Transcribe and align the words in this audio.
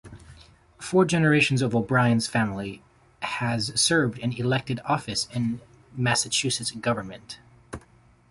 Four 0.79 1.05
generations 1.05 1.61
of 1.61 1.75
O'Brien's 1.75 2.25
family 2.25 2.81
has 3.21 3.71
served 3.79 4.17
in 4.17 4.31
elected 4.33 4.79
office 4.83 5.27
in 5.31 5.61
Massachusetts 5.95 6.71
government. 6.71 7.37